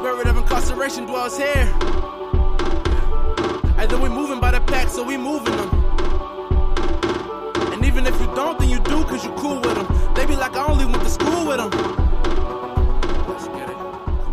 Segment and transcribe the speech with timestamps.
[0.00, 1.70] spirit of incarceration dwells here.
[3.76, 5.68] And then we moving by the pack, so we moving them.
[7.74, 10.14] And even if you don't, then you do, cause you cool with them.
[10.14, 11.70] They be like, I only went to school with them.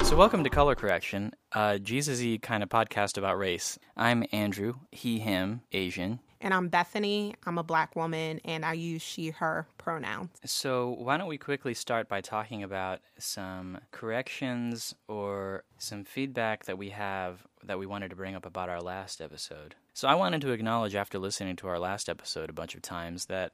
[0.05, 3.77] So, welcome to Color Correction, a Jesus y kind of podcast about race.
[3.97, 6.21] I'm Andrew, he, him, Asian.
[6.39, 7.35] And I'm Bethany.
[7.45, 10.29] I'm a black woman and I use she, her pronouns.
[10.45, 16.77] So, why don't we quickly start by talking about some corrections or some feedback that
[16.77, 19.75] we have that we wanted to bring up about our last episode?
[19.93, 23.25] So, I wanted to acknowledge after listening to our last episode a bunch of times
[23.25, 23.53] that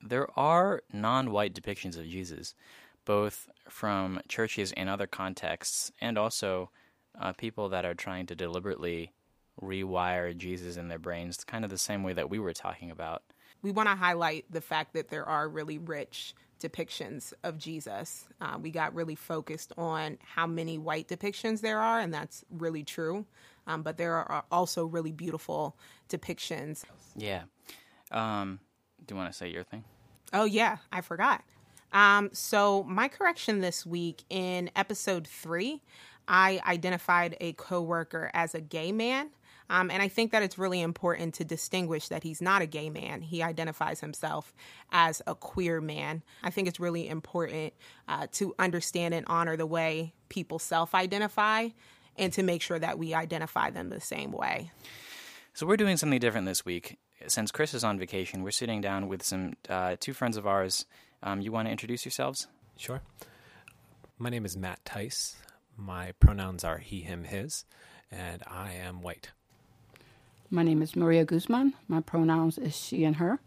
[0.00, 2.54] there are non white depictions of Jesus,
[3.04, 6.70] both from churches in other contexts and also
[7.20, 9.12] uh, people that are trying to deliberately
[9.62, 13.22] rewire Jesus in their brains, kind of the same way that we were talking about.
[13.62, 18.26] We want to highlight the fact that there are really rich depictions of Jesus.
[18.40, 22.84] Uh, we got really focused on how many white depictions there are, and that's really
[22.84, 23.26] true.
[23.66, 25.76] Um, but there are also really beautiful
[26.08, 26.84] depictions.
[27.16, 27.42] Yeah.
[28.10, 28.60] Um,
[29.06, 29.84] do you want to say your thing?
[30.32, 31.42] Oh, yeah, I forgot.
[31.92, 35.82] Um, so, my correction this week in episode three,
[36.28, 39.30] I identified a coworker as a gay man.
[39.70, 42.90] Um, and I think that it's really important to distinguish that he's not a gay
[42.90, 43.22] man.
[43.22, 44.52] He identifies himself
[44.90, 46.24] as a queer man.
[46.42, 47.72] I think it's really important
[48.08, 51.68] uh, to understand and honor the way people self identify
[52.18, 54.72] and to make sure that we identify them the same way.
[55.54, 56.98] So we're doing something different this week.
[57.28, 60.84] Since Chris is on vacation, we're sitting down with some uh, two friends of ours.
[61.22, 62.48] Um, you want to introduce yourselves?
[62.76, 63.02] Sure.
[64.18, 65.36] My name is Matt Tice.
[65.76, 67.64] My pronouns are he, him, his,
[68.10, 69.30] and I am white.
[70.52, 71.74] My name is Maria Guzman.
[71.86, 73.38] My pronouns is she and her,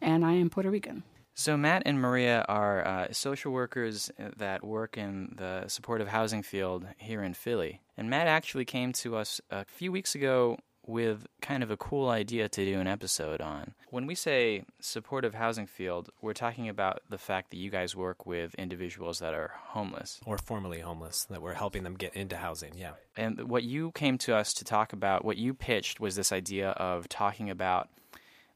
[0.00, 1.02] and I am Puerto Rican.
[1.34, 6.86] So Matt and Maria are uh, social workers that work in the supportive housing field
[6.96, 7.82] here in Philly.
[7.98, 10.56] And Matt actually came to us a few weeks ago
[10.88, 13.74] with kind of a cool idea to do an episode on.
[13.90, 18.24] When we say supportive housing field, we're talking about the fact that you guys work
[18.26, 20.18] with individuals that are homeless.
[20.24, 22.92] Or formerly homeless, that we're helping them get into housing, yeah.
[23.16, 26.70] And what you came to us to talk about, what you pitched was this idea
[26.70, 27.90] of talking about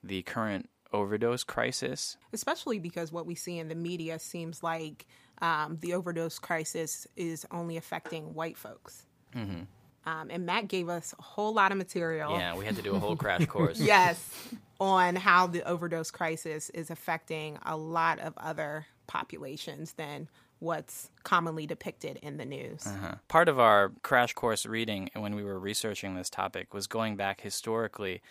[0.02, 2.16] the current overdose crisis.
[2.32, 5.06] Especially because what we see in the media seems like
[5.40, 9.04] um, the overdose crisis is only affecting white folks.
[9.34, 9.62] Mm-hmm.
[10.04, 12.32] Um, and Matt gave us a whole lot of material.
[12.32, 13.78] Yeah, we had to do a whole crash course.
[13.80, 14.48] yes,
[14.80, 21.66] on how the overdose crisis is affecting a lot of other populations than what's commonly
[21.66, 22.86] depicted in the news.
[22.86, 23.14] Uh-huh.
[23.28, 27.40] Part of our crash course reading when we were researching this topic was going back
[27.40, 28.22] historically,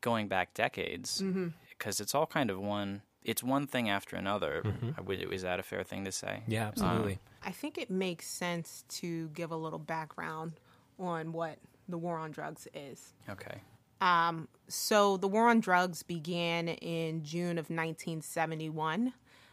[0.00, 2.02] going back decades, because Mm-hmm.
[2.02, 3.02] it's all kind of one.
[3.22, 4.62] It's one thing after another.
[4.64, 5.32] Mhm.
[5.32, 6.42] Is that a fair thing to say?
[6.46, 7.18] Yeah, absolutely.
[7.44, 10.52] I think it makes sense to give a little background
[10.98, 13.14] on what the war on drugs is.
[13.28, 13.60] Okay.
[14.00, 19.12] Um, so the war on drugs began in June of 1971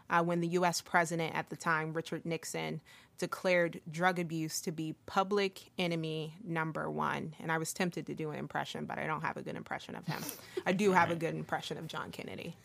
[0.09, 0.81] uh, when the U.S.
[0.81, 2.81] president at the time, Richard Nixon,
[3.17, 7.33] declared drug abuse to be public enemy number one.
[7.39, 9.95] And I was tempted to do an impression, but I don't have a good impression
[9.95, 10.21] of him.
[10.65, 12.55] I do have a good impression of John Kennedy.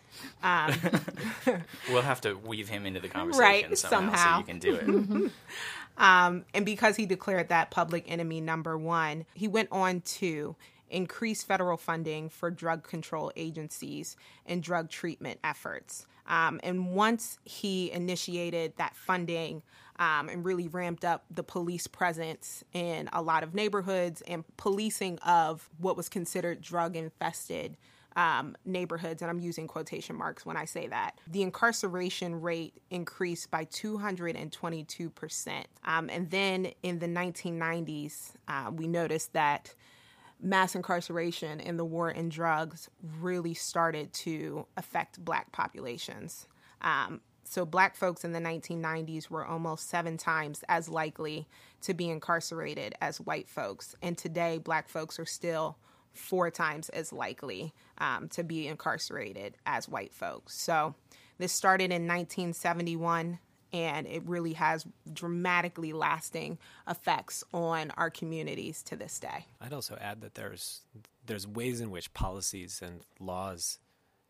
[0.42, 0.74] Um,
[1.90, 4.32] We'll have to weave him into the conversation Right, somehow, somehow.
[4.34, 4.74] so you can do
[5.24, 5.32] it.
[5.98, 10.56] Um, and because he declared that public enemy number one, he went on to
[10.88, 14.16] increase federal funding for drug control agencies
[14.46, 16.06] and drug treatment efforts.
[16.26, 19.62] Um, and once he initiated that funding
[20.00, 25.18] um, and really ramped up the police presence in a lot of neighborhoods and policing
[25.18, 27.76] of what was considered drug infested
[28.16, 33.50] um, neighborhoods, and I'm using quotation marks when I say that, the incarceration rate increased
[33.50, 35.64] by 222%.
[35.84, 39.74] Um, and then in the 1990s, uh, we noticed that
[40.42, 42.88] mass incarceration and the war in drugs
[43.20, 46.48] really started to affect black populations.
[46.82, 51.48] Um, so, black folks in the 1990s were almost seven times as likely
[51.80, 53.96] to be incarcerated as white folks.
[54.00, 55.76] And today, black folks are still
[56.12, 60.54] four times as likely um, to be incarcerated as white folks.
[60.60, 60.94] So,
[61.38, 63.40] this started in 1971
[63.72, 66.56] and it really has dramatically lasting
[66.88, 69.46] effects on our communities to this day.
[69.60, 70.82] I'd also add that there's
[71.26, 73.80] there's ways in which policies and laws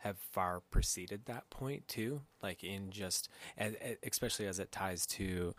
[0.01, 3.29] have far preceded that point too, like in just
[4.03, 5.55] especially as it ties to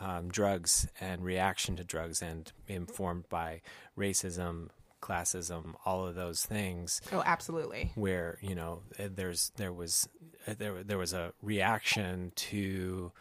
[0.00, 3.62] um, drugs and reaction to drugs and informed by
[3.98, 4.68] racism,
[5.02, 7.00] classism, all of those things.
[7.12, 7.92] Oh, absolutely.
[7.94, 10.08] where you know eh, there's there was
[10.46, 13.12] eh, there there was a reaction to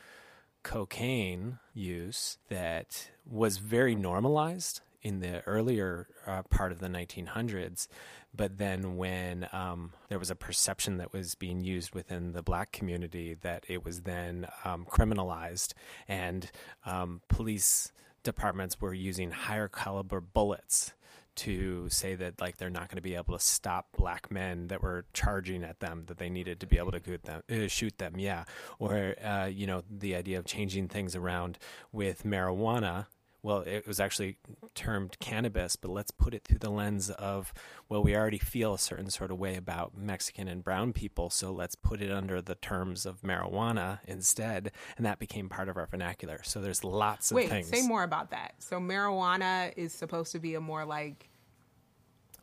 [0.64, 7.88] cocaine use that was very normalized in the earlier uh, part of the 1900s.
[8.36, 12.72] But then, when um, there was a perception that was being used within the black
[12.72, 15.74] community, that it was then um, criminalized,
[16.08, 16.52] and
[16.86, 17.92] um, police
[18.24, 20.94] departments were using higher caliber bullets
[21.36, 24.82] to say that like they're not going to be able to stop black men that
[24.82, 27.98] were charging at them that they needed to be able to shoot them, uh, shoot
[27.98, 28.46] them yeah.
[28.80, 31.58] Or uh, you know the idea of changing things around
[31.92, 33.08] with marijuana
[33.46, 34.38] well it was actually
[34.74, 37.54] termed cannabis but let's put it through the lens of
[37.88, 41.52] well we already feel a certain sort of way about mexican and brown people so
[41.52, 45.86] let's put it under the terms of marijuana instead and that became part of our
[45.86, 48.54] vernacular so there's lots of Wait, things say more about that.
[48.60, 51.30] So marijuana is supposed to be a more like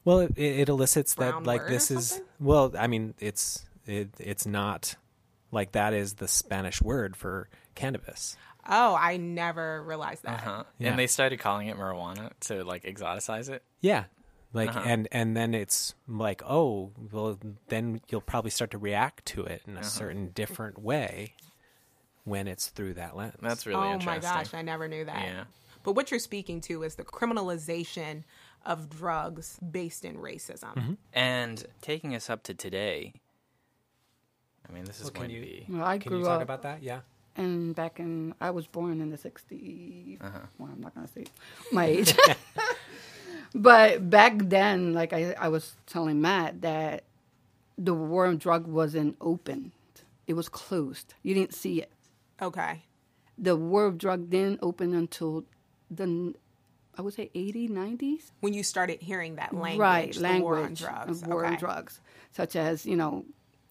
[0.05, 4.97] Well, it, it elicits that like this is well, I mean, it's it, it's not
[5.51, 8.37] like that is the Spanish word for cannabis.
[8.69, 10.41] Oh, I never realized that.
[10.41, 10.65] Huh?
[10.79, 10.91] Yeah.
[10.91, 13.63] And they started calling it marijuana to like exoticize it.
[13.81, 14.05] Yeah.
[14.55, 14.83] Like Uh-huh.
[14.87, 17.39] and and then it's like, oh, well
[17.69, 19.73] then you'll probably start to react to it Uh-huh.
[19.73, 21.35] in a certain different way
[22.25, 23.35] when it's through that lens.
[23.41, 24.09] That's really interesting.
[24.09, 24.31] oh interesting.
[24.35, 25.23] my gosh, I never knew that.
[25.23, 25.45] Yeah.
[25.85, 28.23] But what you're speaking to is the criminalization
[28.65, 30.75] of drugs based in racism.
[30.77, 30.93] Mm-hmm.
[31.13, 33.15] And taking us up to today,
[34.69, 35.67] I mean, this is Well, going can to you- be.
[35.69, 36.83] Well, I Can grew you talk up about that?
[36.83, 37.01] Yeah.
[37.37, 40.23] And back in I was born in the '60s.
[40.23, 40.39] Uh-huh.
[40.59, 41.25] Well, I'm not gonna say
[41.71, 42.15] my age,
[43.55, 47.05] but back then, like I, I was telling Matt that
[47.79, 49.73] the war on drug wasn't open;
[50.27, 51.15] it was closed.
[51.23, 51.93] You didn't see it.
[52.41, 52.83] Okay.
[53.39, 55.45] The war of drug didn't open until
[55.91, 56.35] the
[56.97, 58.31] I would say 80s, 90s.
[58.41, 61.23] When you started hearing that language, right the language war on drugs.
[61.23, 62.01] of war on drugs
[62.33, 63.25] such as you know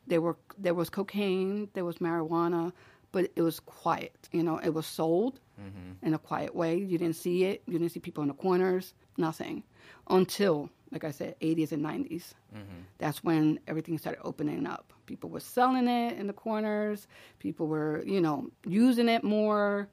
[0.08, 2.72] there were there was cocaine there was marijuana
[3.12, 6.06] but it was quiet you know it was sold mm-hmm.
[6.06, 6.78] in a quiet way.
[6.78, 7.62] You didn't see it.
[7.68, 8.94] You didn't see people in the corners.
[9.18, 9.63] Nothing.
[10.10, 12.81] Until like i said 80s and 90s mm-hmm.
[12.98, 14.92] that's when everything started opening up.
[15.06, 17.08] People were selling it in the corners.
[17.40, 19.88] People were you know using it more.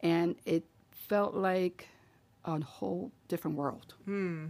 [0.00, 1.88] And it felt like
[2.44, 3.94] a whole different world.
[4.04, 4.46] Hmm.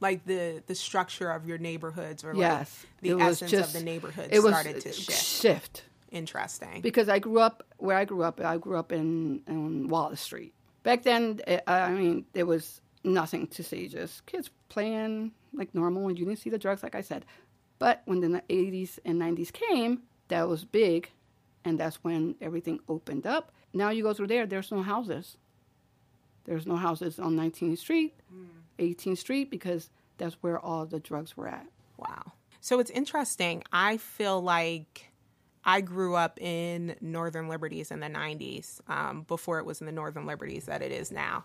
[0.00, 3.74] Like the the structure of your neighborhoods, or Yes, like the it was essence just-
[3.74, 5.24] of the neighborhood it was started to shift.
[5.24, 6.80] shift Interesting.
[6.82, 8.40] because I grew up where I grew up.
[8.40, 10.54] I grew up in, in Wallace Street.
[10.82, 16.08] Back then, eh, I mean, there was nothing to see, just kids playing like normal,
[16.08, 17.24] and you didn't see the drugs, like I said.
[17.78, 21.10] But when the 80s and 90s came, that was big,
[21.64, 23.52] and that's when everything opened up.
[23.72, 25.36] Now you go through there, there's no houses.
[26.44, 28.14] There's no houses on 19th Street,
[28.78, 31.66] 18th Street, because that's where all the drugs were at.
[31.96, 32.32] Wow.
[32.60, 33.62] So it's interesting.
[33.72, 35.11] I feel like
[35.64, 39.92] I grew up in Northern Liberties in the 90s, um, before it was in the
[39.92, 41.44] Northern Liberties that it is now.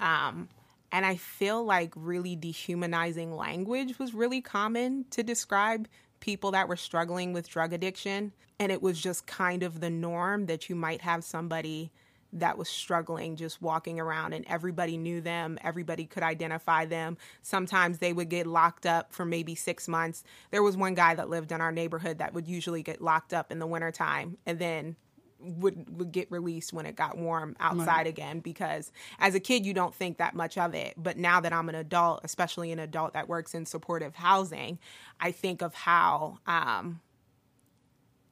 [0.00, 0.48] Um,
[0.90, 5.88] and I feel like really dehumanizing language was really common to describe
[6.20, 8.32] people that were struggling with drug addiction.
[8.58, 11.90] And it was just kind of the norm that you might have somebody
[12.32, 17.16] that was struggling just walking around and everybody knew them everybody could identify them.
[17.42, 20.24] Sometimes they would get locked up for maybe six months.
[20.50, 23.52] There was one guy that lived in our neighborhood that would usually get locked up
[23.52, 24.96] in the wintertime and then
[25.38, 29.74] would would get released when it got warm outside again because as a kid you
[29.74, 30.94] don't think that much of it.
[30.96, 34.78] But now that I'm an adult especially an adult that works in supportive housing
[35.20, 37.00] I think of how um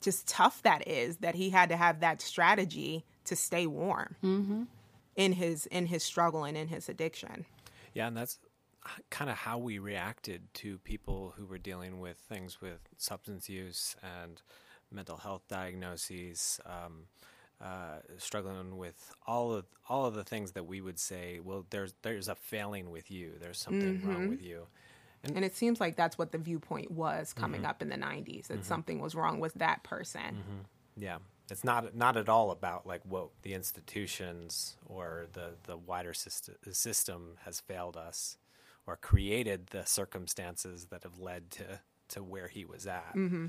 [0.00, 4.62] just tough that is that he had to have that strategy to stay warm mm-hmm.
[5.16, 7.46] in his in his struggle and in his addiction.
[7.94, 8.38] Yeah, and that's
[9.08, 13.94] kind of how we reacted to people who were dealing with things with substance use
[14.02, 14.42] and
[14.90, 17.04] mental health diagnoses, um,
[17.62, 21.38] uh, struggling with all of all of the things that we would say.
[21.42, 23.32] Well, there's there's a failing with you.
[23.40, 24.30] There's something wrong mm-hmm.
[24.30, 24.66] with you.
[25.22, 27.70] And it seems like that's what the viewpoint was coming mm-hmm.
[27.70, 30.42] up in the 90s that something was wrong with that person.
[30.96, 31.18] Yeah,
[31.50, 36.54] it's not not at all about like what the institutions or the the wider system,
[36.72, 38.36] system has failed us
[38.86, 43.14] or created the circumstances that have led to to where he was at.
[43.14, 43.46] Mm-hmm.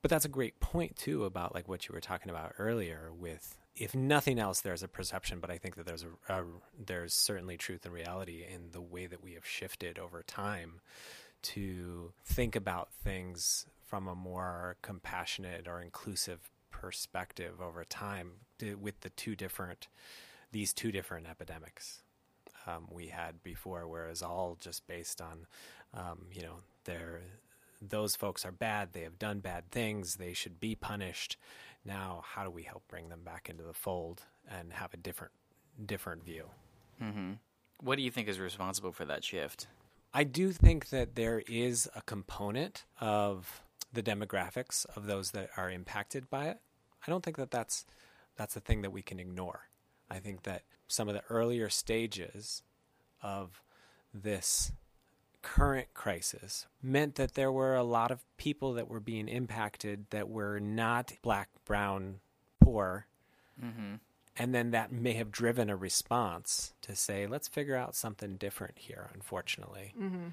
[0.00, 3.56] But that's a great point too about like what you were talking about earlier with
[3.74, 6.44] if nothing else there's a perception but I think that there's a, a
[6.78, 10.80] there's certainly truth and reality in the way that we have shifted over time
[11.42, 19.00] to think about things from a more compassionate or inclusive perspective over time to, with
[19.00, 19.88] the two different
[20.50, 22.02] these two different epidemics
[22.66, 25.46] um, we had before, whereas all just based on
[25.94, 27.20] um, you know their
[27.80, 28.92] those folks are bad.
[28.92, 30.16] They have done bad things.
[30.16, 31.36] They should be punished.
[31.84, 35.32] Now, how do we help bring them back into the fold and have a different
[35.84, 36.44] different view?
[37.80, 39.66] What do you think is responsible for that shift?
[40.14, 43.62] I do think that there is a component of
[43.92, 46.58] the demographics of those that are impacted by it.
[47.06, 47.84] I don't think that that's
[48.36, 49.68] that's a thing that we can ignore.
[50.10, 52.62] I think that some of the earlier stages
[53.22, 53.62] of
[54.12, 54.72] this
[55.42, 60.28] current crisis meant that there were a lot of people that were being impacted that
[60.28, 62.20] were not black, brown,
[62.60, 63.06] poor.
[63.62, 63.94] Mm-hmm.
[64.36, 68.78] And then that may have driven a response to say, let's figure out something different
[68.78, 69.92] here, unfortunately.
[70.00, 70.28] Mm-hmm.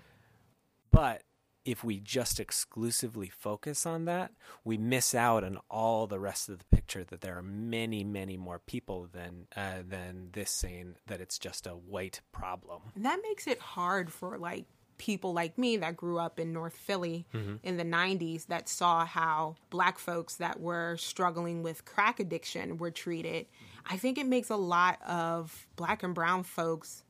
[0.91, 1.23] But
[1.69, 4.31] if we just exclusively focus on that,
[4.63, 8.37] we miss out on all the rest of the picture that there are many, many
[8.37, 12.81] more people than uh, than this saying that it's just a white problem.
[12.95, 14.65] And that makes it hard for like
[14.97, 17.25] people like me that grew up in North Philly
[17.63, 22.91] in the 90s that saw how black folks that were struggling with crack addiction were
[22.91, 23.45] treated.
[23.85, 27.03] I think it makes a lot of black and brown folks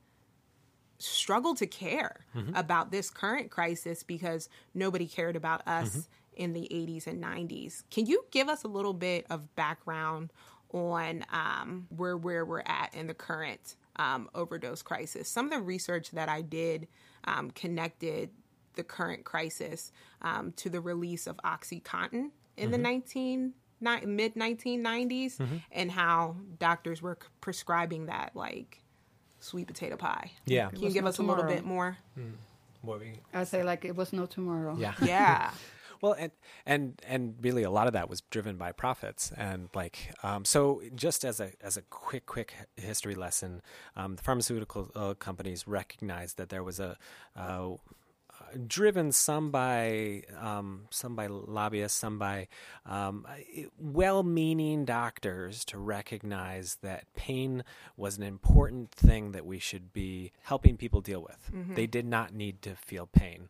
[1.00, 7.06] struggle to care about this current crisis because nobody cared about us in the 80s
[7.06, 7.82] and 90s.
[7.90, 10.32] Can you give us a little bit of background
[10.72, 15.28] on um, where where we're at in the current um, overdose crisis?
[15.28, 16.86] Some of the research that I did
[17.24, 18.30] um, connected
[18.74, 19.90] the current crisis
[20.22, 25.40] um, to the release of OxyContin in the 19 ni- mid 1990s
[25.72, 28.82] and how doctors were prescribing that like
[29.40, 30.30] sweet potato pie.
[30.46, 30.68] Yeah.
[30.70, 31.96] Can you give no us a little bit more?
[32.82, 34.76] What we, I say like it was no tomorrow.
[34.78, 34.94] yeah.
[35.02, 35.50] Yeah.
[36.02, 36.32] Well, and
[36.64, 40.80] and and really, a lot of that was driven by profits, and like um, so.
[40.94, 43.60] Just as a as a quick quick history lesson,
[43.96, 46.96] um, the pharmaceutical uh, companies recognized that there was a.
[47.36, 47.72] Uh,
[48.66, 52.48] driven some by um, some by lobbyists, some by
[52.86, 53.26] um,
[53.78, 57.64] well-meaning doctors to recognize that pain
[57.96, 61.50] was an important thing that we should be helping people deal with.
[61.74, 63.48] They did not need to feel pain.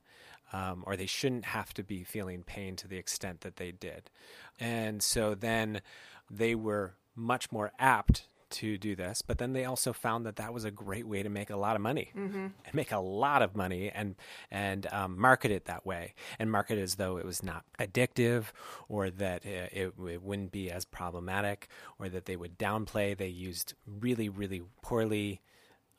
[0.52, 4.11] Um, or they shouldn't have to be feeling pain to the extent that they did.
[4.59, 5.80] And so then
[6.28, 10.52] they were much more apt to do this, but then they also found that that
[10.52, 13.54] was a great way to make a lot of money, and make a lot of
[13.57, 14.16] money, and
[14.50, 18.47] and um, market it that way, and market it as though it was not addictive,
[18.88, 23.16] or that uh, it, it wouldn't be as problematic, or that they would downplay.
[23.16, 25.40] They used really, really poorly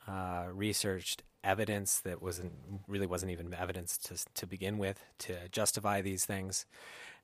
[0.08, 2.54] uh, researched evidence that wasn't
[2.88, 6.66] really wasn't even evidence to to begin with to justify these things,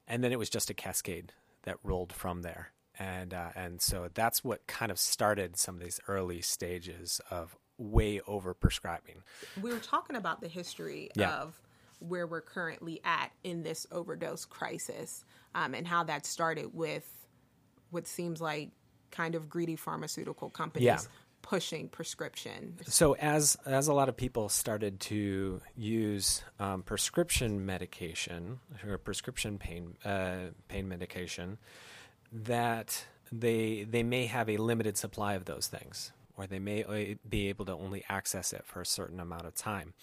[0.08, 4.10] and then it was just a cascade that rolled from there, and uh, and so
[4.14, 9.22] that's what kind of started some of these early stages of way over prescribing.
[9.62, 11.36] we were talking about the history Yeah.
[11.42, 11.62] of
[12.00, 15.24] where we're currently at in this overdose crisis
[15.56, 17.08] um, and how that started with
[17.92, 18.72] what seems like
[19.12, 20.98] kind of greedy pharmaceutical companies Yeah.
[21.44, 22.78] pushing prescription.
[22.88, 29.58] So as as a lot of people started to use um, prescription medication or prescription
[29.60, 31.58] pain uh, pain medication,
[32.32, 37.16] that they they may have a limited supply of those things, or they may uh,
[37.28, 39.94] be able to only access it for a certain amount of time.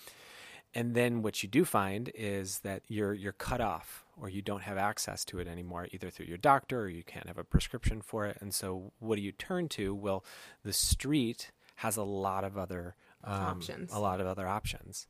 [0.75, 4.63] And then what you do find is that you're you're cut off or you don't
[4.63, 8.01] have access to it anymore either through your doctor or you can't have a prescription
[8.03, 8.39] for it.
[8.41, 9.95] And so what do you turn to?
[9.95, 10.25] Well,
[10.65, 13.93] the street has a lot of other um, Options.
[13.93, 15.07] a lot of other options.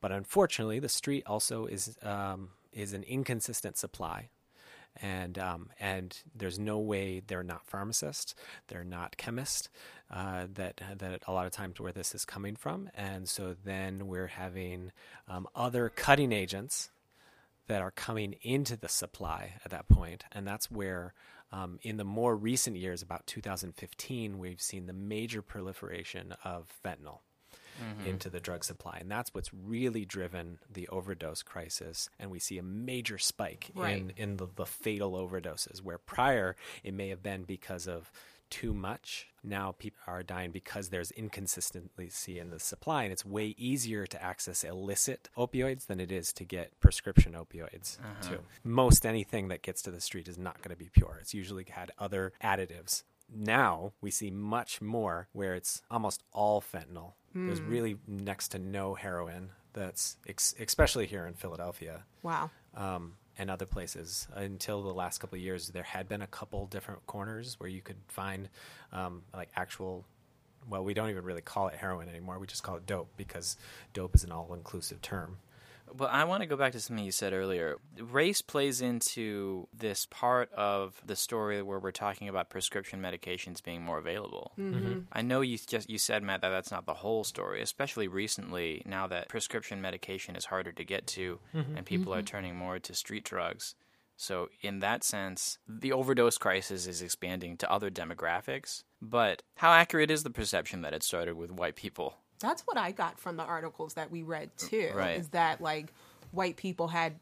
[0.00, 4.30] But unfortunately, the street also is um, is an inconsistent supply
[4.96, 8.34] and um, and there's no way they're not pharmacists,
[8.68, 9.68] they're not chemists.
[10.10, 14.06] Uh, that that a lot of times where this is coming from, and so then
[14.06, 14.92] we're having
[15.28, 16.90] um, other cutting agents
[17.66, 21.14] that are coming into the supply at that point, and that's where.
[21.50, 27.20] Um, in the more recent years, about 2015, we've seen the major proliferation of fentanyl
[27.78, 28.08] Mm-hmm.
[28.08, 28.98] into the drug supply.
[29.00, 32.08] And that's what's really driven the overdose crisis.
[32.18, 33.98] And we see a major spike Right.
[33.98, 38.10] in, in the, the fatal overdoses, where prior it may have been because of
[38.50, 39.28] too much.
[39.44, 44.22] Now people are dying because there's inconsistency in the supply, and it's way easier to
[44.22, 47.98] access illicit opioids than it is to get prescription opioids.
[48.00, 48.28] Uh-huh.
[48.30, 48.38] Too.
[48.64, 51.18] Most anything that gets to the street is not going to be pure.
[51.20, 53.02] It's usually had other additives.
[53.34, 57.12] Now we see much more where it's almost all fentanyl.
[57.34, 59.50] There's really next to no heroin.
[59.74, 62.50] That's ex- especially here in Philadelphia Wow.
[62.74, 64.26] um, and other places.
[64.34, 67.80] Until the last couple of years, there had been a couple different corners where you
[67.80, 68.48] could find
[68.92, 70.04] um, like actual.
[70.68, 72.38] Well, we don't even really call it heroin anymore.
[72.40, 73.56] We just call it dope because
[73.92, 75.38] dope is an all-inclusive term.
[75.96, 77.76] Well, I want to go back to something you said earlier.
[77.98, 83.82] Race plays into this part of the story where we're talking about prescription medications being
[83.82, 84.52] more available.
[84.58, 84.78] Mm-hmm.
[84.78, 84.98] mm-hmm.
[85.12, 88.82] I know you just you said Matt that that's not the whole story, especially recently
[88.86, 91.76] now that prescription medication is harder to get to mm-hmm.
[91.76, 92.26] and people are mm-hmm.
[92.26, 93.74] turning more to street drugs.
[94.20, 98.82] So, in that sense, the overdose crisis is expanding to other demographics.
[99.00, 102.16] But how accurate is the perception that it started with white people?
[102.38, 104.90] That's what I got from the articles that we read too.
[104.94, 105.18] Right.
[105.18, 105.92] Is that like
[106.30, 107.16] white people had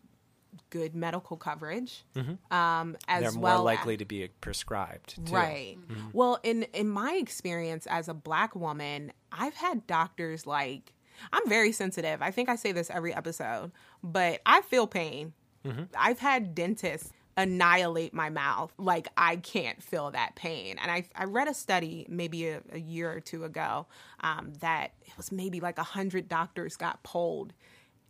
[0.70, 2.54] good medical coverage, mm-hmm.
[2.54, 5.26] um, as They're more well likely as, to be prescribed.
[5.26, 5.32] Too.
[5.32, 5.76] right.
[5.78, 6.08] Mm-hmm.
[6.12, 10.92] Well, in in my experience as a black woman, I've had doctors like
[11.32, 12.22] I'm very sensitive.
[12.22, 15.32] I think I say this every episode, but I feel pain.
[15.64, 15.84] Mm-hmm.
[15.98, 20.78] I've had dentists annihilate my mouth like I can't feel that pain.
[20.80, 23.86] And I, I read a study maybe a, a year or two ago
[24.20, 27.52] um, that it was maybe like 100 doctors got polled,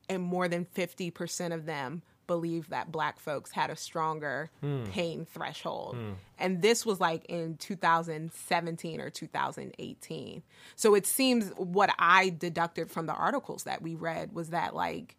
[0.08, 4.50] and more than 50% of them believe that black folks had a stronger
[4.90, 5.96] pain threshold.
[6.38, 10.42] And this was like in 2017 or 2018.
[10.74, 15.16] So it seems what I deducted from the articles that we read was that like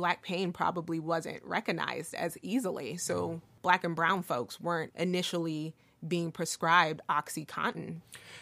[0.00, 2.96] black pain probably wasn't recognized as easily.
[2.96, 5.74] So black and brown folks weren't initially
[6.08, 7.96] being prescribed OxyContin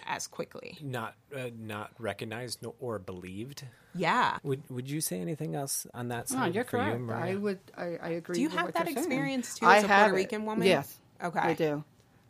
[0.07, 0.79] as quickly.
[0.81, 3.65] Not uh, not recognized nor, or believed.
[3.93, 4.39] Yeah.
[4.45, 6.55] Would Would you say anything else on that Side No, side?
[6.55, 7.25] you're for you, correct.
[7.25, 7.59] I would.
[7.77, 8.37] I, I agree.
[8.37, 9.07] Do you with have what that you're saying.
[9.07, 10.17] experience too I as a Puerto it.
[10.17, 10.69] Rican woman?
[10.69, 10.97] Yes.
[11.25, 11.41] Okay.
[11.41, 11.83] I do.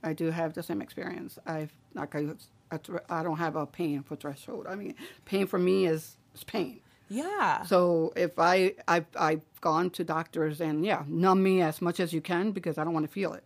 [0.03, 1.39] I do have the same experience.
[1.45, 2.29] I've like I,
[2.73, 2.79] I,
[3.11, 4.67] I don't have a pain for threshold.
[4.67, 4.95] I mean,
[5.27, 6.81] pain for me is, is pain.
[7.09, 7.62] Yeah.
[7.65, 12.12] So if I I've, I've gone to doctors and yeah, numb me as much as
[12.12, 13.45] you can because I don't want to feel it.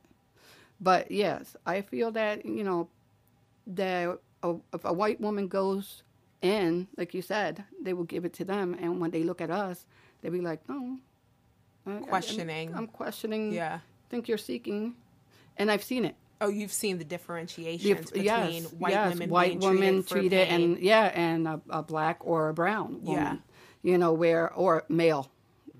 [0.80, 2.88] But yes, I feel that you know
[3.68, 6.02] that a, if a white woman goes
[6.40, 9.50] in, like you said, they will give it to them, and when they look at
[9.50, 9.86] us,
[10.20, 10.98] they'll be like, no,
[11.86, 12.74] I- I- I'm- Questioning.
[12.74, 13.52] I'm, questioning.
[13.52, 13.78] Yeah.
[14.10, 14.94] think you're seeking,
[15.56, 16.16] and I've seen it.
[16.40, 20.14] Oh, you've seen the differentiations Dif- between yes, white yes, women white women treated, for
[20.16, 20.62] treated pain.
[20.72, 23.22] and yeah, and a, a black or a brown woman.
[23.22, 23.36] Yeah.
[23.82, 25.30] You know where or male,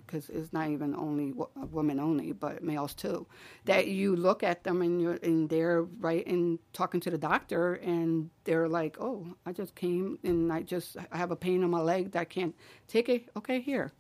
[0.07, 1.33] because it's not even only
[1.71, 3.27] women only, but males too.
[3.65, 7.75] That you look at them and you're and they're right in talking to the doctor
[7.75, 11.71] and they're like, oh, I just came and I just I have a pain on
[11.71, 12.55] my leg that I can't
[12.89, 13.29] take it.
[13.37, 13.93] Okay, here,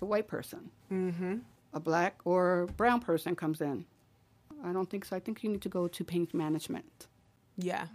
[0.00, 1.36] a white person, mm-hmm.
[1.72, 3.84] a black or brown person comes in.
[4.64, 5.14] I don't think so.
[5.16, 7.06] I think you need to go to pain management.
[7.56, 7.86] Yeah.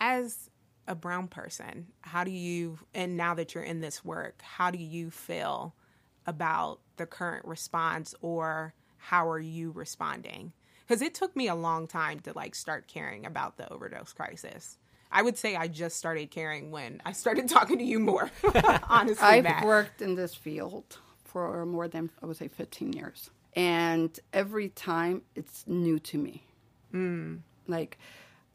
[0.00, 0.50] As
[0.88, 4.78] a brown person, how do you, and now that you're in this work, how do
[4.78, 5.74] you feel
[6.26, 10.52] about the current response or how are you responding?
[10.86, 14.78] Because it took me a long time to like start caring about the overdose crisis.
[15.10, 18.30] I would say I just started caring when I started talking to you more.
[18.88, 19.64] Honestly, I've Matt.
[19.64, 25.22] worked in this field for more than I would say 15 years, and every time
[25.34, 26.44] it's new to me.
[26.94, 27.40] Mm.
[27.66, 27.98] Like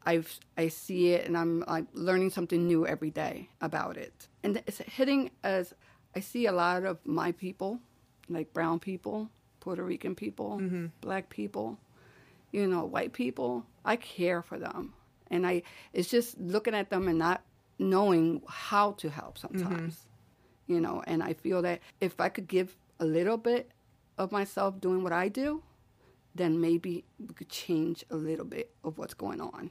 [0.04, 4.62] I've I see it, and I'm like learning something new every day about it, and
[4.66, 5.74] it's hitting as
[6.14, 7.80] I see a lot of my people,
[8.28, 10.86] like brown people, Puerto Rican people, mm-hmm.
[11.00, 11.78] black people,
[12.50, 13.64] you know, white people.
[13.84, 14.94] I care for them,
[15.30, 15.62] and I
[15.92, 17.42] it's just looking at them and not
[17.78, 20.72] knowing how to help sometimes mm-hmm.
[20.72, 21.02] you know.
[21.06, 23.70] And i feel that if i could give a little bit
[24.18, 25.62] of myself doing what i do
[26.34, 29.70] then maybe we could change a little bit of what's going on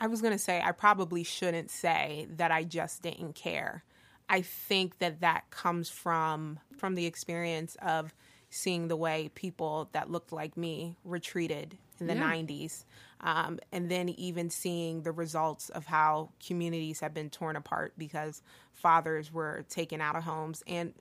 [0.00, 3.84] I was going to say, I probably shouldn't say that I just didn't care.
[4.28, 8.12] I think that that comes from from the experience of
[8.50, 12.24] seeing the way people that looked like me retreated in the Yeah.
[12.32, 12.84] 90s.
[13.20, 18.42] Um, and then even seeing the results of how communities have been torn apart because
[18.72, 20.92] fathers were taken out of homes and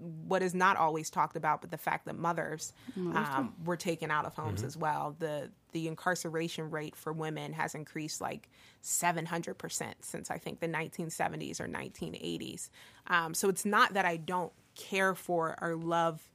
[0.00, 4.24] what is not always talked about, but the fact that mothers um, were taken out
[4.24, 5.14] of homes as well.
[5.18, 8.48] The the incarceration rate for women has increased like
[8.80, 12.70] seven hundred percent since I think the nineteen seventies or nineteen eighties.
[13.06, 16.28] Um, so it's not that I don't care for or love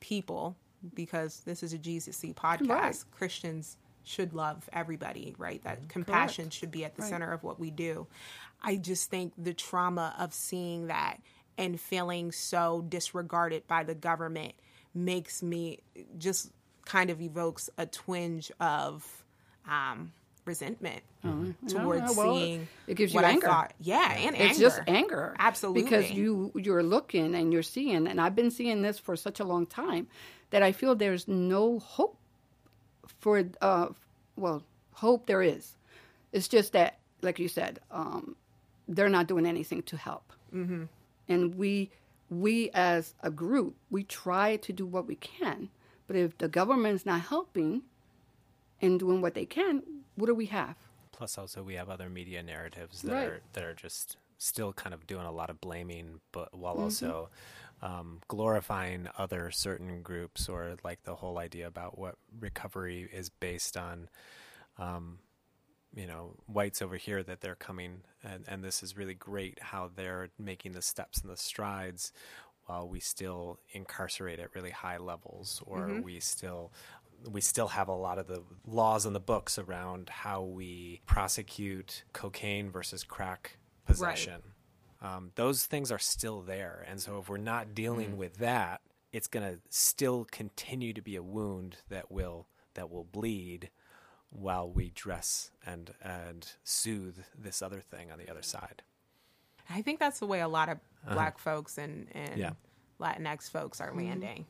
[0.00, 0.56] people
[0.94, 2.68] because this is a Jesus y podcast.
[2.68, 3.04] Right.
[3.10, 5.62] Christians should love everybody, right?
[5.64, 8.06] That compassion should be at the center of what we do.
[8.62, 11.18] I just think the trauma of seeing that
[11.58, 14.52] and feeling so disregarded by the government
[14.94, 15.80] makes me
[16.18, 16.50] just
[16.84, 19.04] kind of evokes a twinge of
[19.68, 20.12] um,
[20.44, 21.02] resentment
[21.68, 23.46] towards Yeah, well, seeing it gives you anger.
[23.48, 23.74] thought.
[23.80, 24.60] Yeah, and it's anger.
[24.60, 25.82] just anger Absolutely.
[25.82, 29.44] because you you're looking and you're seeing and i've been seeing this for such a
[29.44, 30.06] long time
[30.50, 32.16] that i feel there's no hope
[33.18, 33.88] for uh
[34.36, 35.76] well hope there is
[36.32, 38.36] it's just that like you said um
[38.86, 40.84] they're not doing anything to help mm-hmm.
[41.28, 41.90] And we
[42.30, 45.70] we as a group, we try to do what we can.
[46.06, 47.82] But if the government's not helping
[48.80, 49.82] and doing what they can,
[50.16, 50.76] what do we have?
[51.12, 53.18] Plus, also we have other media narratives that Right.
[53.18, 57.10] are that are just still kind of doing a lot of blaming, but while Mm-hmm.
[57.14, 57.30] also
[57.80, 63.76] um, glorifying other certain groups, or like the whole idea about what recovery is based
[63.76, 64.08] on.
[64.78, 65.20] Um,
[65.94, 69.90] you know, whites over here that they're coming, and, and this is really great how
[69.94, 72.12] they're making the steps and the strides
[72.66, 76.72] while we still incarcerate at really high levels, or we still
[77.30, 82.04] we still have a lot of the laws on the books around how we prosecute
[82.12, 84.42] cocaine versus crack possession.
[85.00, 88.80] Um, those things are still there, and so if we're not dealing with that,
[89.12, 93.70] it's going to still continue to be a wound that will that will bleed
[94.38, 98.82] while we dress and and soothe this other thing on the other side.
[99.68, 100.78] I think that's the way a lot of
[101.10, 102.36] black folks and, and Uh-huh.
[102.38, 102.52] Yeah.
[103.00, 104.46] Latinx folks are landing.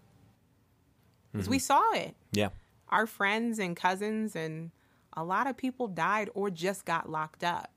[1.33, 2.15] Because we saw it.
[2.33, 2.51] Yeah.
[2.89, 4.71] Our friends and cousins and
[5.15, 7.73] a lot of people died or just got locked up.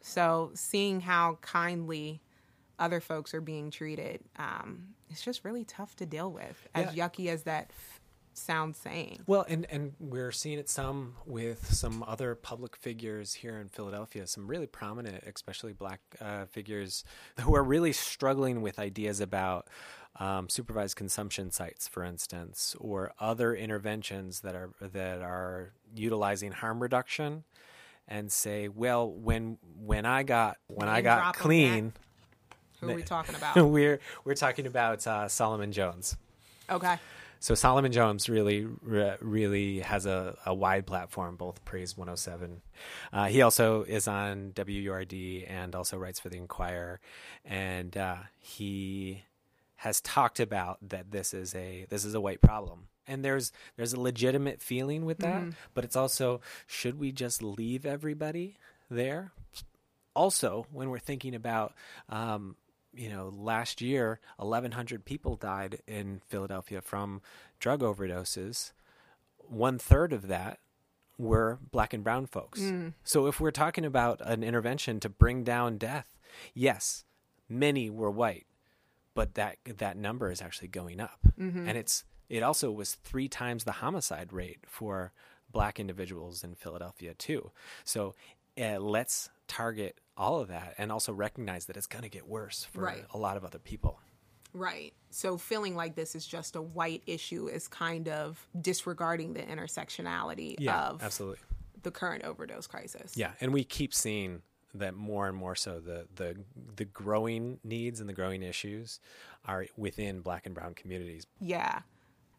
[0.00, 2.20] So seeing how kindly
[2.78, 6.66] other folks are being treated, um, it's just really tough to deal with.
[6.74, 7.08] As Yeah.
[7.08, 7.70] yucky as that
[8.32, 9.20] sounds saying.
[9.26, 14.26] Well, and and we're seeing it some with some other public figures here in Philadelphia,
[14.26, 17.04] some really prominent, especially black uh, figures
[17.40, 19.68] who are really struggling with ideas about
[20.16, 26.80] um, supervised consumption sites, for instance, or other interventions that are that are utilizing harm
[26.80, 27.44] reduction,
[28.08, 31.92] and say, well, when when I got when I got clean,
[32.80, 33.56] Who are we talking about?
[33.56, 36.16] we're we're talking about uh, Solomon Jones.
[36.68, 36.98] Okay.
[37.42, 42.60] So Solomon Jones really, re- really has a, a wide platform, both Praise 107.
[43.12, 47.00] Uh, he also is on WURD and also writes for the Inquirer,
[47.46, 49.24] and uh, he
[49.76, 53.94] has talked about that this is a this is a white problem, and there's there's
[53.94, 58.58] a legitimate feeling with that, but it's also should we just leave everybody
[58.90, 59.32] there?
[60.14, 61.72] Also, when we're thinking about
[62.10, 62.56] um,
[62.94, 67.22] you know, last year, 1,100 people died in Philadelphia from
[67.58, 68.72] drug overdoses.
[69.38, 70.58] One third of that
[71.18, 72.60] were black and brown folks.
[73.04, 76.16] So if we're talking about an intervention to bring down death,
[76.54, 77.04] yes,
[77.48, 78.46] many were white,
[79.14, 81.18] but that that number is actually going up,
[81.68, 85.12] and it's it also was three times the homicide rate for
[85.50, 87.50] black individuals in Philadelphia too.
[87.84, 88.14] So
[88.60, 92.64] uh, let's target all of that and also recognize that it's going to get worse
[92.72, 93.04] for Right.
[93.14, 93.98] a lot of other people.
[94.52, 94.92] Right.
[95.10, 100.66] So feeling like this is just a white issue is kind of disregarding the intersectionality
[100.68, 101.38] of absolutely.
[101.82, 103.16] the current overdose crisis.
[103.16, 104.42] Yeah, and we keep seeing
[104.74, 106.36] that more and more so the the
[106.76, 109.00] the growing needs and the growing issues
[109.46, 111.26] are within black and brown communities.
[111.40, 111.80] Yeah.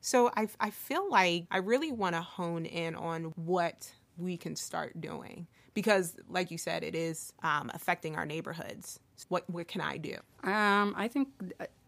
[0.01, 4.55] So I, I feel like I really want to hone in on what we can
[4.55, 8.99] start doing because, like you said, it is um, affecting our neighborhoods.
[9.29, 10.15] What what can I do?
[10.43, 11.29] Um, I think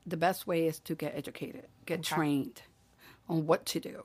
[0.06, 2.62] the best way is to get educated, get trained
[3.28, 4.04] on what to do.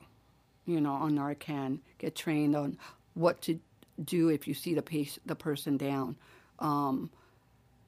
[0.65, 2.77] You know, on Narcan, get trained on
[3.13, 3.59] what to
[4.03, 6.15] do if you see the patient, the person down.
[6.59, 7.09] Um,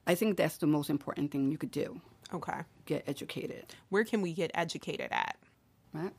[0.08, 2.01] I think that's the most important thing you could do.
[2.34, 2.62] Okay.
[2.86, 3.65] Get educated.
[3.89, 5.38] Where can we get educated at?
[5.93, 6.13] Right?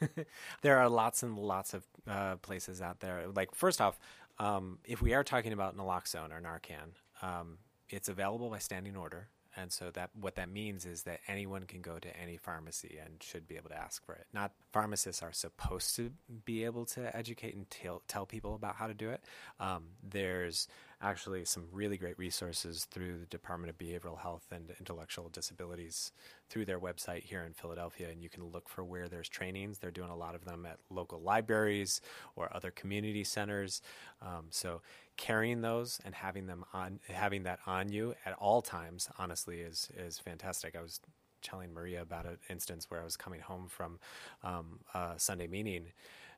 [0.60, 3.24] There are lots and lots of uh, places out there.
[3.34, 3.98] Like first off,
[4.38, 9.28] um, if we are talking about naloxone or Narcan, um, it's available by standing order.
[9.56, 13.22] And so that what that means is that anyone can go to any pharmacy and
[13.22, 14.26] should be able to ask for it.
[14.32, 16.10] Not pharmacists are supposed to
[16.44, 19.22] be able to educate and tell, tell people about how to do it.
[19.60, 20.66] Um, there's
[21.04, 26.12] actually some really great resources through the Department of Behavioral Health and Intellectual Disabilities
[26.48, 29.78] through their website here in Philadelphia, and you can look for where there's trainings.
[29.78, 32.00] They're doing a lot of them at local libraries
[32.36, 33.82] or other community centers.
[34.22, 34.80] Um, so
[35.16, 39.90] carrying those and having them on, having that on you at all times, honestly, is
[39.96, 40.74] is fantastic.
[40.74, 41.00] I was
[41.42, 43.98] telling Maria about an instance where I was coming home from
[44.42, 45.88] um, a Sunday meeting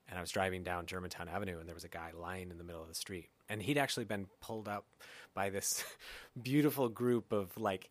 [0.08, 2.64] and I was driving down Germantown Avenue, and there was a guy lying in the
[2.64, 4.86] middle of the street, and he'd actually been pulled up
[5.34, 5.84] by this
[6.42, 7.90] beautiful group of like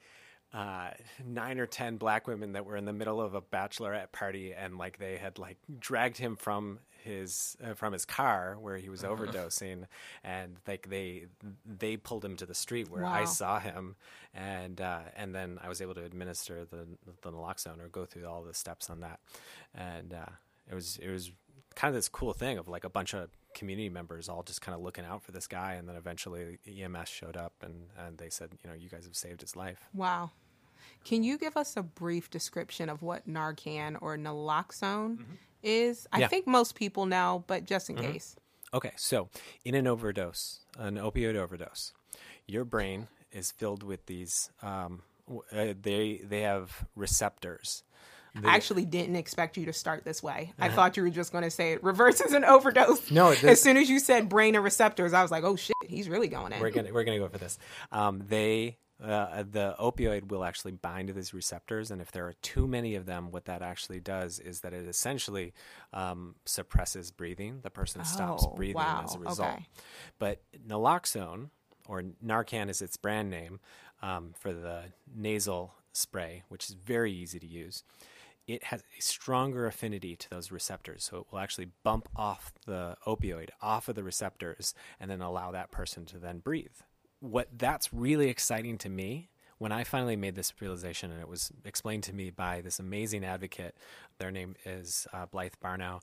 [0.53, 0.91] uh,
[1.25, 4.77] nine or ten black women that were in the middle of a bachelorette party, and
[4.77, 9.03] like they had like dragged him from his uh, from his car where he was
[9.03, 9.85] overdosing,
[10.23, 11.25] and like they
[11.65, 13.95] they pulled him to the street where I saw him,
[14.33, 16.87] and uh, and then I was able to administer the
[17.21, 19.19] the naloxone or go through all the steps on that,
[19.73, 20.31] and uh,
[20.69, 21.31] it was it was
[21.75, 24.75] kind of this cool thing of like a bunch of community members all just kind
[24.75, 28.29] of looking out for this guy and then eventually EMS showed up and and they
[28.29, 30.31] said you know you guys have saved his life Wow.
[31.03, 35.33] Can you give us a brief description of what Narcan or naloxone Mm-hmm.
[35.63, 36.07] is?
[36.11, 36.27] I Yeah.
[36.27, 38.35] think most people know, but just in case.
[38.73, 39.29] Okay, so
[39.63, 41.93] in an overdose, an opioid overdose,
[42.47, 44.51] your brain is filled with these.
[44.61, 45.03] Um,
[45.51, 47.83] uh, they they have receptors.
[48.35, 50.53] They- I actually didn't expect you to start this way.
[50.59, 52.99] I thought you were just going to say it reverses an overdose.
[52.99, 53.13] Uh-huh.
[53.15, 55.75] No, it as soon as you said brain and receptors, I was like, oh shit,
[55.87, 56.59] he's really going in.
[56.59, 57.57] we're gonna we're gonna go for this.
[57.91, 62.33] Um, they uh, the opioid will actually bind to these receptors, and if there are
[62.41, 65.53] too many of them, what that actually does is that it essentially
[65.93, 67.59] um, suppresses breathing.
[67.61, 69.49] The person stops Oh, breathing wow, as a result.
[69.53, 69.67] okay.
[70.17, 71.49] But naloxone,
[71.87, 73.59] or Narcan is its brand name
[74.01, 77.83] um, for the nasal spray, which is very easy to use.
[78.47, 82.95] It has a stronger affinity to those receptors, so it will actually bump off the
[83.07, 86.75] opioid off of the receptors and then allow that person to then breathe.
[87.19, 91.51] What that's really exciting to me when I finally made this realization, and it was
[91.63, 93.75] explained to me by this amazing advocate,
[94.17, 96.01] their name is uh, Blyth Barnow.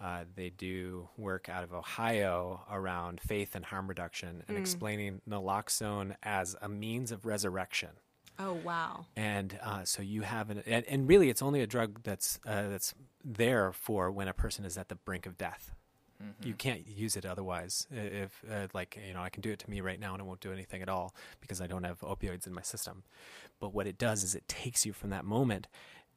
[0.00, 6.14] Uh, they do work out of Ohio around faith and harm reduction and explaining naloxone
[6.22, 7.90] as a means of resurrection.
[8.38, 9.06] Oh wow.
[9.16, 12.68] And uh, so you have an, and, and really, it's only a drug that's uh,
[12.68, 15.74] that's there for when a person is at the brink of death.
[16.44, 17.86] You can't use it otherwise.
[17.90, 20.24] If uh, like you know, I can do it to me right now, and it
[20.24, 23.02] won't do anything at all because I don't have opioids in my system.
[23.58, 25.66] But what it does is it takes you from that moment,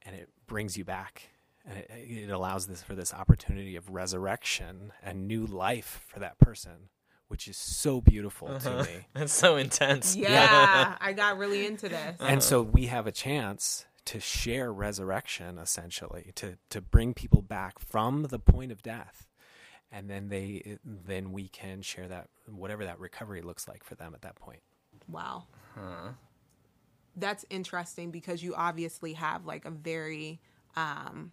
[0.04, 1.30] and it brings you back,
[1.67, 6.38] and it, it allows this for this opportunity of resurrection and new life for that
[6.38, 6.89] person,
[7.27, 9.07] which is so beautiful to me.
[9.13, 10.15] That's so intense.
[10.15, 12.17] Yeah, I got really into this.
[12.19, 17.79] And so we have a chance to share resurrection essentially to to bring people back
[17.79, 19.25] from the point of death
[19.91, 24.13] and then they then we can share that whatever that recovery looks like for them
[24.13, 24.59] at that point
[25.07, 25.43] Wow.
[27.15, 30.41] That's interesting because you obviously have like a very
[30.75, 31.31] um,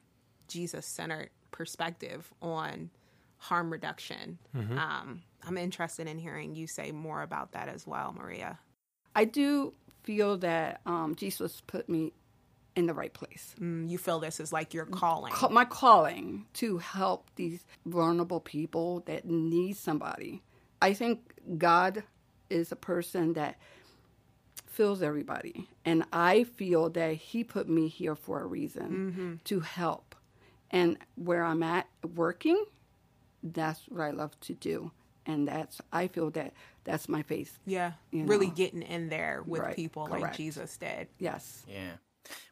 [0.48, 2.90] Jesus centered perspective on
[3.38, 4.38] harm reduction.
[4.78, 8.58] Um, I'm interested in hearing you say more about that as well, Maria.
[9.14, 12.12] I do feel that um, Jesus put me
[12.74, 13.54] in the right place.
[13.60, 15.32] Mm, you feel this is like your calling.
[15.50, 20.42] My calling to help these vulnerable people that need somebody.
[20.80, 22.02] I think God
[22.50, 23.58] is a person that
[24.66, 25.68] fills everybody.
[25.84, 30.14] And I feel that He put me here for a reason to help.
[30.70, 32.64] And where I'm at working,
[33.42, 34.92] that's what I love to do.
[35.26, 36.52] And that's, I feel that
[36.84, 37.58] that's my faith.
[37.66, 37.92] Yeah.
[38.10, 38.54] You Really know.
[38.54, 40.36] getting in there with Right, people like.
[40.36, 41.08] Jesus did.
[41.18, 41.64] Yes.
[41.68, 41.92] Yeah.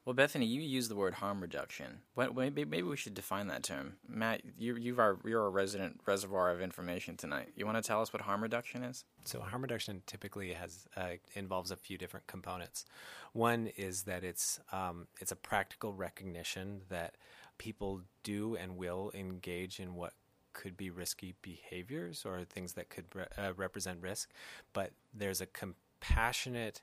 [0.04, 2.00] Well, Bethany, you use the word harm reduction.
[2.14, 3.94] What, maybe, maybe we should define that term.
[4.08, 7.50] Matt, you, you are you're a resident reservoir of information tonight.
[7.54, 9.04] You want to tell us what harm reduction is?
[9.24, 12.86] so harm reduction typically has uh, involves a few different components
[13.34, 17.16] one is that it's um, it's a practical recognition that
[17.58, 20.14] people do and will engage in what
[20.60, 24.30] could be risky behaviors or things that could re- uh, represent risk,
[24.74, 26.82] but there's a compassionate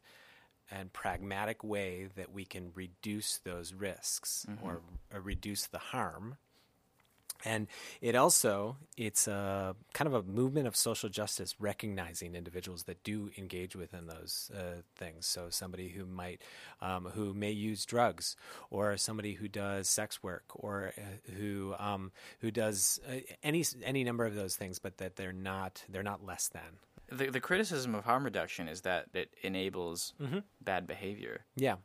[0.72, 4.82] and pragmatic way that we can reduce those risks or
[5.16, 6.38] uh, reduce the harm.
[7.46, 7.68] And
[8.02, 13.30] it also it's a kind of a movement of social justice, recognizing individuals that do
[13.38, 15.26] engage within those uh, things.
[15.26, 16.42] So somebody who might
[16.82, 18.36] um, who may use drugs,
[18.70, 24.04] or somebody who does sex work, or uh, who um, who does uh, any any
[24.04, 26.80] number of those things, but that they're not they're not less than.
[27.10, 30.14] The, the criticism of harm reduction is that it enables
[30.62, 31.46] bad behavior.
[31.56, 31.76] Yeah,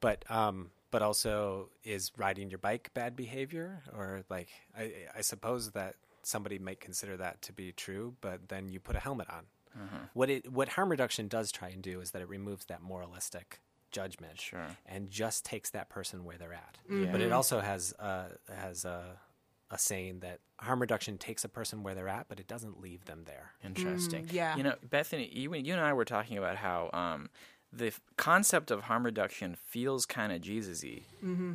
[0.00, 5.70] but um, but also is riding your bike bad behavior, or like I, I suppose
[5.72, 9.44] that somebody might consider that to be true, but then you put a helmet on.
[10.12, 13.60] What it what harm reduction does try and do is that it removes that moralistic
[13.92, 14.66] judgment Sure.
[14.86, 16.78] and just takes that person where they're at.
[16.90, 17.12] Yeah.
[17.12, 19.18] But it also has uh, has a,
[19.70, 23.04] a saying that harm reduction takes a person where they're at, but it doesn't leave
[23.04, 23.52] them there.
[23.64, 24.26] Interesting.
[24.32, 24.56] yeah.
[24.56, 27.30] You know, Bethany, you, you and I were talking about how um,
[27.72, 31.02] the f- concept of harm reduction feels kind of Jesus-y,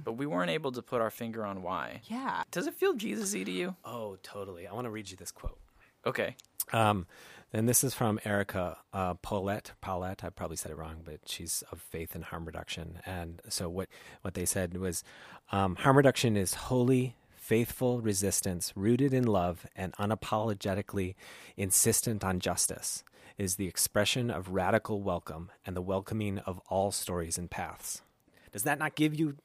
[0.03, 2.01] but we weren't able to put our finger on why.
[2.05, 2.43] Yeah.
[2.51, 3.75] Does it feel Jesus-y to you?
[3.83, 4.67] Oh, totally.
[4.67, 5.57] I want to read you this quote.
[6.05, 6.35] Okay.
[6.71, 7.07] Um,
[7.51, 9.73] and this is from Erica uh, Paulette.
[9.81, 12.99] Paulette, I probably said it wrong, but she's of faith in harm reduction.
[13.05, 13.89] And so what
[14.21, 15.03] what they said was,
[15.51, 21.15] um, harm reduction is holy, faithful resistance rooted in love and unapologetically
[21.57, 23.03] insistent on justice.
[23.37, 28.01] It is the expression of radical welcome and the welcoming of all stories and paths.
[28.51, 29.35] Does that not give you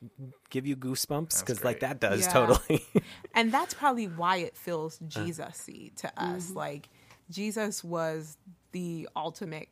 [0.50, 1.40] give you goosebumps?
[1.40, 2.32] Because like that does Yeah.
[2.32, 2.84] totally.
[3.34, 5.06] And that's probably why it feels Uh.
[5.24, 6.50] Jesus y to us.
[6.50, 6.88] Like,
[7.30, 8.36] Jesus was
[8.72, 9.68] the ultimate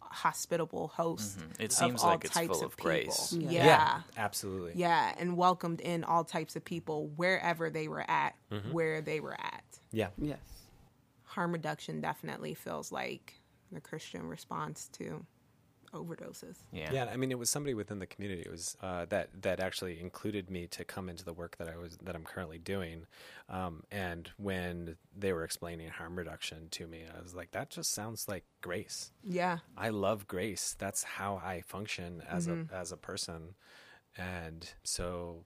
[0.00, 1.38] hospitable host.
[1.38, 1.62] Mm-hmm.
[1.62, 2.90] It of seems all like it's types full of people.
[2.90, 3.32] grace.
[3.38, 3.50] Yeah.
[3.50, 3.64] Yeah.
[3.66, 4.00] yeah.
[4.16, 4.72] absolutely.
[5.18, 8.72] and welcomed in all types of people wherever they were at, Mm-hmm.
[8.72, 9.64] where they were at.
[9.92, 10.08] Yeah.
[10.18, 10.38] Yes.
[11.24, 13.34] Harm reduction definitely feels like
[13.72, 15.24] the Christian response to
[15.92, 16.56] overdoses.
[16.72, 16.92] Yeah.
[16.92, 18.42] Yeah, I mean, it was somebody within the community.
[18.42, 21.76] It was uh, that that actually included me to come into the work that I
[21.76, 23.06] was that I'm currently doing.
[23.48, 27.92] Um, and when they were explaining harm reduction to me, I was like, "That just
[27.92, 29.12] sounds like grace.
[29.28, 29.58] Yeah.
[29.76, 30.76] I love grace.
[30.78, 33.54] That's how I function as a as a person."
[34.16, 35.44] And so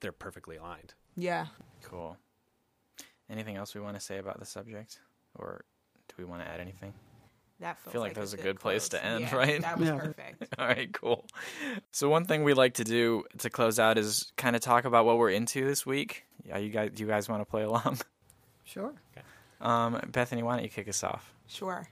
[0.00, 0.94] they're perfectly aligned.
[1.16, 1.46] Yeah.
[1.82, 2.16] Cool.
[3.30, 5.00] Anything else we want to say about the subject,
[5.34, 5.64] or
[6.08, 6.94] do we want to add anything?
[7.60, 9.60] That feels feel like like that was a good good place to end, Yeah, right?
[9.60, 9.98] That was Yeah.
[9.98, 10.54] perfect.
[10.58, 11.26] All right, cool.
[11.90, 15.04] So one thing we like to do to close out is kind of talk about
[15.06, 16.24] what we're into this week.
[16.44, 17.98] Yeah, you guys, do you guys want to play along?
[18.64, 18.92] Sure.
[19.62, 21.32] Um, Bethany, why don't you kick us off?
[21.46, 21.88] Sure.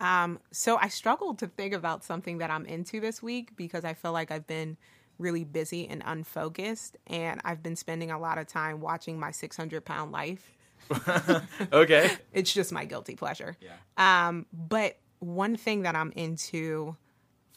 [0.00, 3.94] Um, so I struggled to think about something that I'm into this week because I
[3.94, 4.76] feel like I've been
[5.20, 9.84] really busy and unfocused, and I've been spending a lot of time watching my 600
[9.84, 10.52] pound life.
[11.72, 12.10] Okay.
[12.32, 13.56] It's just my guilty pleasure.
[13.60, 14.28] Yeah.
[14.28, 16.96] Um, but one thing that I'm into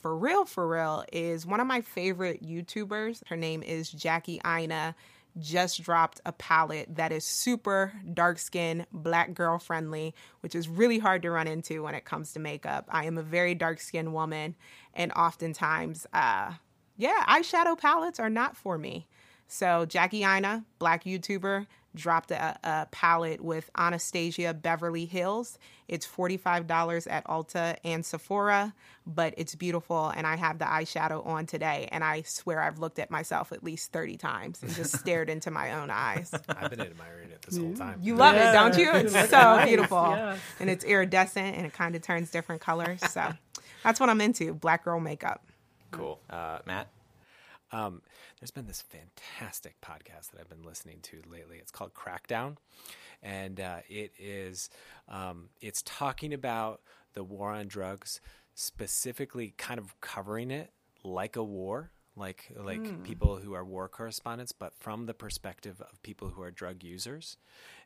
[0.02, 3.22] for real, for real, is one of my favorite YouTubers.
[3.28, 4.96] Her name is Jackie Aina.
[5.38, 11.00] Just dropped a palette that is super dark skin, black girl friendly, which is really
[11.00, 12.88] hard to run into when it comes to makeup.
[12.90, 14.56] I am a very dark skinned woman,
[14.94, 16.54] and oftentimes, uh,
[16.98, 19.08] yeah, eyeshadow palettes are not for me.
[19.48, 25.58] So Jackie Aina, black YouTuber, dropped a, a palette with Anastasia Beverly Hills.
[25.88, 28.74] It's $45 at Ulta and Sephora,
[29.08, 30.10] but it's beautiful.
[30.10, 31.90] And I have the eyeshadow on today.
[31.92, 35.50] And I swear I've looked at myself at least 30 times and just stared into
[35.50, 36.32] my own eyes.
[36.50, 38.00] I've been admiring it this whole time.
[38.04, 38.50] You love Yeah.
[38.52, 38.92] it, don't you?
[38.94, 39.98] It's It's so nice, beautiful.
[40.16, 40.38] yeah.
[40.60, 43.00] And it's iridescent and it kind of turns different colors.
[43.10, 43.34] So
[43.84, 45.44] that's what I'm into black girl makeup.
[45.92, 46.20] Cool.
[46.30, 46.88] Uh, Matt.
[47.72, 48.02] Um,
[48.40, 51.58] there's been this fantastic podcast that I've been listening to lately.
[51.58, 52.58] It's called Crackdown,
[53.22, 54.70] and uh, it is
[55.08, 56.82] um, it's talking about
[57.14, 58.22] the war on drugs,
[58.56, 60.72] specifically kind of covering it
[61.04, 66.02] like a war, like like people who are war correspondents, but from the perspective of
[66.04, 67.38] people who are drug users,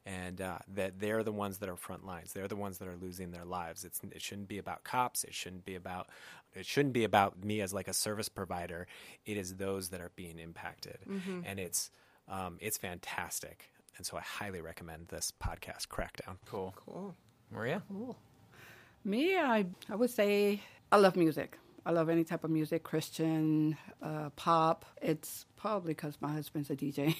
[0.05, 2.33] and uh, that they're the ones that are front lines.
[2.33, 3.83] They're the ones that are losing their lives.
[3.85, 5.23] It's it shouldn't be about cops.
[5.23, 6.09] It shouldn't be about
[6.55, 8.87] it shouldn't be about me as like a service provider.
[9.25, 10.97] It is those that are being impacted,
[11.45, 11.91] and it's
[12.27, 13.69] um, it's fantastic.
[13.97, 16.37] And so I highly recommend this podcast, Crackdown.
[16.45, 16.73] Cool.
[16.85, 17.15] Cool.
[17.51, 17.83] Maria.
[17.87, 18.17] Cool.
[19.03, 21.57] Me, I I would say I love music.
[21.85, 24.85] I love any type of music, Christian, uh, pop.
[25.01, 27.15] It's probably because my husband's a DJ.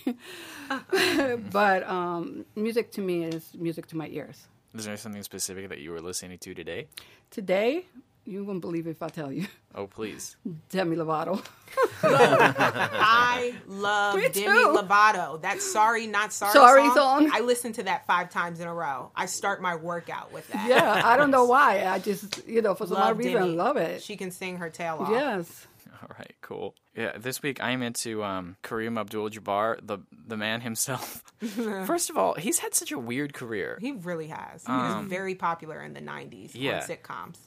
[1.51, 4.47] but um, music to me is music to my ears.
[4.73, 6.87] Is there something specific that you were listening to today?
[7.29, 7.85] Today,
[8.25, 10.35] you won't believe it if I tell you, Oh, please.
[10.69, 11.43] Demi Lovato.
[12.03, 14.75] I love Me Demi too.
[14.77, 15.41] Lovato.
[15.41, 16.95] That sorry, not sorry, Sorry song.
[16.95, 17.29] song.
[17.33, 19.11] I listen to that five times in a row.
[19.15, 20.67] I start my workout with that.
[20.69, 21.85] yeah, I don't know why.
[21.85, 24.01] I just, you know, for some love odd reason, I love it.
[24.01, 25.09] She can sing her tail off.
[25.09, 25.67] Yes.
[26.01, 26.75] All right, cool.
[26.95, 31.23] Yeah, this week I'm into um, Kareem Abdul-Jabbar, the the man himself.
[31.85, 33.77] First of all, he's had such a weird career.
[33.81, 34.65] He really has.
[34.65, 36.75] He was very popular in the '90s Um, yeah.
[36.75, 37.37] on sitcoms.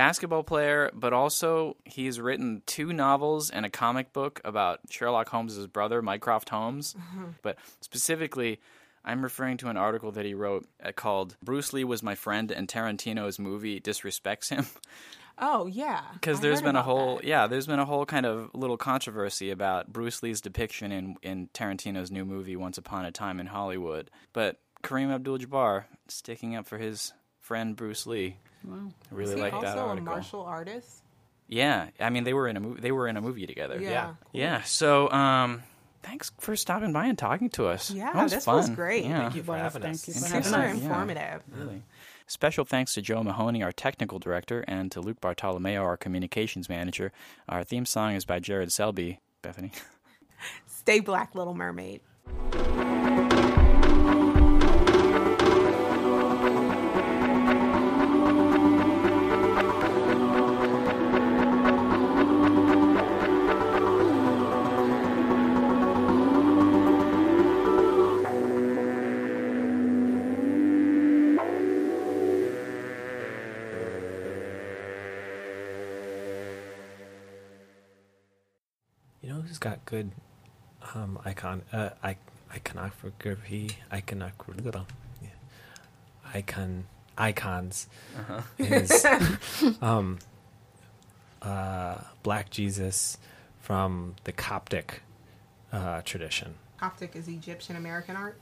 [0.00, 5.66] Basketball player, but also he's written two novels and a comic book about Sherlock Holmes'
[5.66, 6.96] brother, Mycroft Holmes.
[7.42, 8.60] But specifically,
[9.04, 12.50] I'm referring to an article that he wrote uh, called "Bruce Lee was my friend
[12.50, 14.66] and Tarantino's movie disrespects him."
[15.42, 17.24] Oh yeah, because I there's been a whole that.
[17.24, 21.48] yeah there's been a whole kind of little controversy about bruce lee's depiction in, in
[21.54, 26.76] tarantino's new movie once upon a time in hollywood but kareem abdul-jabbar sticking up for
[26.76, 27.14] his
[27.50, 28.76] friend bruce lee Wow.
[29.10, 31.02] I really Is he like also a martial artist?
[31.48, 34.14] yeah i mean they were in a movie they were in a movie together Yeah.
[34.32, 35.62] yeah so um
[36.04, 38.54] thanks for stopping by and talking to us Yeah, that was this fun.
[38.56, 39.04] was great.
[39.04, 40.06] yeah Thank you for Well, having thank us.
[40.08, 40.76] you for Super having us.
[40.76, 40.82] Yeah.
[40.84, 41.42] informative.
[41.52, 41.82] Really.
[42.28, 47.10] Special thanks to Joe Mahoney, our technical director, and to Luke Bartolomeo, our communications manager.
[47.48, 49.18] Our theme song is by Jared Selby.
[49.42, 49.72] Bethany.
[50.68, 52.00] Stay black, Little Mermaid.
[79.90, 80.10] Good
[80.94, 82.16] um, icon uh, I,
[82.54, 84.62] iconography, iconography,
[85.22, 85.28] yeah.
[86.32, 86.84] icon
[87.18, 87.86] icons
[88.58, 89.04] is
[89.82, 90.18] um,
[91.42, 93.18] uh, black Jesus
[93.60, 95.02] from the Coptic
[95.72, 96.54] uh, tradition.
[96.78, 98.40] Coptic is Egyptian American art.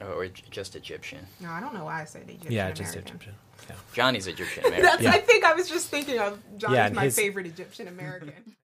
[0.00, 1.26] or j- just Egyptian.
[1.40, 3.34] No, I don't know why I said Egyptian yeah, just Egyptian.
[3.68, 3.74] Yeah.
[3.92, 4.84] Johnny's Egyptian American.
[4.90, 5.02] That's.
[5.02, 5.10] Yeah.
[5.12, 8.32] I think I was just thinking of Johnny's Yeah, my his- favorite Egyptian American.